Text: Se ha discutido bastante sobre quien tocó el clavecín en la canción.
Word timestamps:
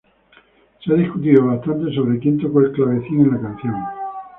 Se 0.83 0.91
ha 0.91 0.95
discutido 0.95 1.45
bastante 1.45 1.93
sobre 1.93 2.17
quien 2.17 2.39
tocó 2.39 2.61
el 2.61 2.71
clavecín 2.71 3.19
en 3.21 3.31
la 3.33 3.39
canción. 3.39 3.75